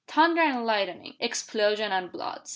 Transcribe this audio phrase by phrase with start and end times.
[0.07, 1.13] "Thunder and lightning!
[1.19, 2.49] Explosion and blood!